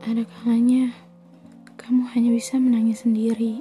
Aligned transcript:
Ada 0.00 0.24
kalanya 0.24 0.96
kamu 1.76 2.08
hanya 2.16 2.32
bisa 2.32 2.56
menangis 2.56 3.04
sendiri, 3.04 3.60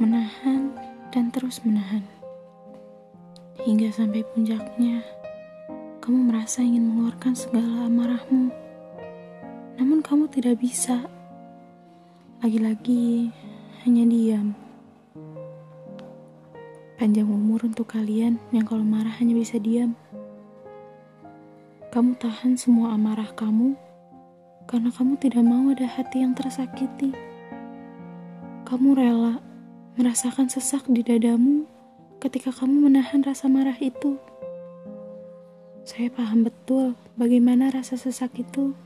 menahan 0.00 0.72
dan 1.12 1.28
terus 1.28 1.60
menahan. 1.68 2.00
Hingga 3.60 3.92
sampai 3.92 4.24
puncaknya, 4.32 5.04
kamu 6.00 6.32
merasa 6.32 6.64
ingin 6.64 6.88
mengeluarkan 6.88 7.36
segala 7.36 7.92
amarahmu. 7.92 8.48
Namun 9.76 10.00
kamu 10.00 10.32
tidak 10.32 10.64
bisa. 10.64 11.04
Lagi-lagi 12.40 13.28
hanya 13.84 14.08
diam. 14.08 14.56
Panjang 16.96 17.28
umur 17.28 17.68
untuk 17.68 17.92
kalian 17.92 18.40
yang 18.48 18.64
kalau 18.64 18.80
marah 18.80 19.12
hanya 19.20 19.36
bisa 19.36 19.60
diam. 19.60 19.92
Kamu 21.92 22.16
tahan 22.16 22.56
semua 22.56 22.96
amarah 22.96 23.28
kamu 23.36 23.76
karena 24.68 24.92
kamu 24.92 25.16
tidak 25.16 25.42
mau 25.48 25.72
ada 25.72 25.88
hati 25.88 26.20
yang 26.20 26.36
tersakiti. 26.36 27.16
Kamu 28.68 28.92
rela 28.92 29.40
merasakan 29.96 30.52
sesak 30.52 30.84
di 30.92 31.00
dadamu 31.00 31.64
ketika 32.20 32.52
kamu 32.52 32.92
menahan 32.92 33.24
rasa 33.24 33.48
marah 33.48 33.80
itu. 33.80 34.20
Saya 35.88 36.12
paham 36.12 36.44
betul 36.44 36.92
bagaimana 37.16 37.72
rasa 37.72 37.96
sesak 37.96 38.36
itu. 38.36 38.76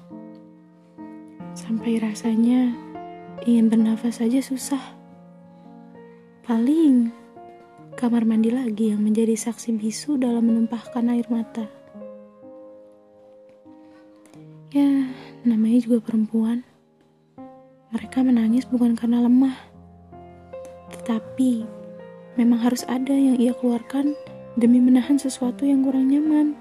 Sampai 1.59 1.99
rasanya 1.99 2.71
ingin 3.43 3.67
bernafas 3.67 4.23
saja 4.23 4.39
susah. 4.39 4.81
Paling 6.47 7.11
kamar 7.99 8.23
mandi 8.23 8.55
lagi 8.55 8.95
yang 8.95 9.03
menjadi 9.03 9.35
saksi 9.35 9.75
bisu 9.77 10.15
dalam 10.15 10.47
menumpahkan 10.47 11.11
air 11.11 11.27
mata. 11.29 11.67
Ya, 14.73 15.12
namanya 15.43 15.83
juga 15.83 15.99
perempuan. 15.99 16.63
Mereka 17.93 18.25
menangis 18.25 18.65
bukan 18.65 18.97
karena 18.97 19.27
lemah, 19.27 19.59
tetapi 20.95 21.67
memang 22.41 22.63
harus 22.63 22.87
ada 22.89 23.13
yang 23.13 23.37
ia 23.37 23.53
keluarkan 23.53 24.17
demi 24.57 24.81
menahan 24.81 25.21
sesuatu 25.21 25.69
yang 25.69 25.85
kurang 25.85 26.09
nyaman. 26.09 26.57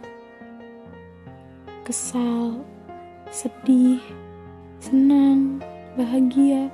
Kesal, 1.88 2.66
sedih, 3.32 4.02
senang, 4.82 5.64
bahagia 5.96 6.68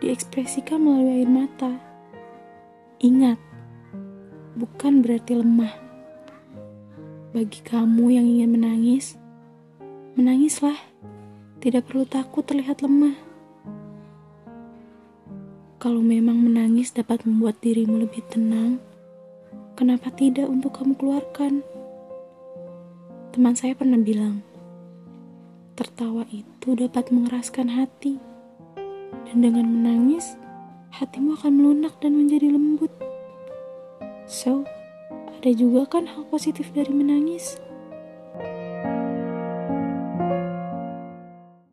diekspresikan 0.00 0.80
melalui 0.80 1.20
air 1.20 1.30
mata. 1.30 1.76
Ingat, 3.02 3.36
bukan 4.56 5.04
berarti 5.04 5.36
lemah. 5.36 5.74
Bagi 7.36 7.60
kamu 7.68 8.16
yang 8.16 8.24
ingin 8.24 8.50
menangis, 8.56 9.20
Menangislah, 10.16 10.80
tidak 11.66 11.90
perlu 11.90 12.06
takut 12.06 12.46
terlihat 12.46 12.78
lemah. 12.86 13.18
Kalau 15.82 15.98
memang 15.98 16.38
menangis 16.38 16.94
dapat 16.94 17.26
membuat 17.26 17.58
dirimu 17.58 18.06
lebih 18.06 18.22
tenang, 18.30 18.78
kenapa 19.74 20.14
tidak 20.14 20.46
untuk 20.46 20.78
kamu 20.78 20.94
keluarkan? 20.94 21.66
Teman 23.34 23.58
saya 23.58 23.74
pernah 23.74 23.98
bilang, 23.98 24.46
tertawa 25.74 26.22
itu 26.30 26.78
dapat 26.78 27.10
mengeraskan 27.10 27.74
hati, 27.74 28.22
dan 29.26 29.42
dengan 29.42 29.66
menangis, 29.66 30.38
hatimu 30.94 31.34
akan 31.34 31.50
melunak 31.50 31.98
dan 31.98 32.14
menjadi 32.14 32.54
lembut. 32.54 32.94
So, 34.30 34.62
ada 35.34 35.50
juga 35.50 35.98
kan 35.98 36.06
hal 36.06 36.30
positif 36.30 36.70
dari 36.70 36.94
menangis. 36.94 37.58